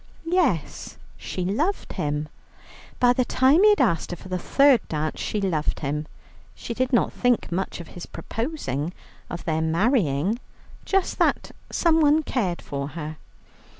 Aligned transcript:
Yes, 0.25 0.97
she 1.15 1.45
loved 1.45 1.93
him; 1.93 2.27
by 2.99 3.13
the 3.13 3.23
time 3.23 3.61
he 3.61 3.69
had 3.69 3.81
asked 3.81 4.09
her 4.09 4.17
for 4.17 4.29
the 4.29 4.39
third 4.39 4.81
dance 4.89 5.19
she 5.19 5.39
loved 5.39 5.81
him. 5.81 6.07
She 6.55 6.73
did 6.73 6.91
not 6.91 7.13
think 7.13 7.51
much 7.51 7.79
of 7.79 7.89
his 7.89 8.07
proposing, 8.07 8.95
of 9.29 9.45
their 9.45 9.61
marrying, 9.61 10.39
just 10.85 11.19
that 11.19 11.51
someone 11.71 12.23
cared 12.23 12.63
for 12.63 12.87
her. 12.97 13.17